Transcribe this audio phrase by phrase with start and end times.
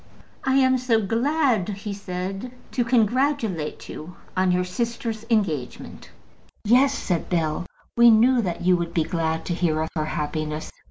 [0.43, 6.09] "I am so glad," he said, "to congratulate you on your sister's engagement."
[6.65, 10.71] "Yes," said Bell; "we knew that you would be glad to hear of her happiness."